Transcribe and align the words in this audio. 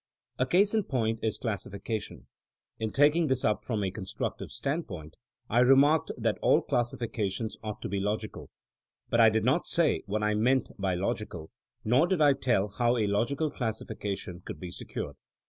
A 0.39 0.47
case 0.47 0.73
in 0.73 0.85
point 0.85 1.19
is 1.21 1.37
classification. 1.37 2.25
In 2.79 2.89
taking 2.91 3.27
this 3.27 3.45
up 3.45 3.63
from 3.63 3.83
a 3.83 3.91
constructive 3.91 4.49
standpoint, 4.49 5.15
I 5.47 5.59
re 5.59 5.75
marked 5.75 6.09
that 6.17 6.39
all 6.41 6.63
classifications 6.63 7.55
ought 7.63 7.83
to 7.83 7.87
be 7.87 7.99
logi 7.99 8.29
cal. 8.29 8.49
But 9.11 9.19
I 9.19 9.29
did 9.29 9.43
not 9.45 9.67
say 9.67 10.01
what 10.07 10.23
I 10.23 10.33
meant 10.33 10.71
by 10.79 10.95
logical, 10.95 11.51
nor 11.85 12.07
did 12.07 12.19
I 12.19 12.33
tell 12.33 12.69
how 12.69 12.97
a 12.97 13.05
logical 13.05 13.51
classification 13.51 14.41
could 14.43 14.59
be 14.59 14.71
secured. 14.71 15.17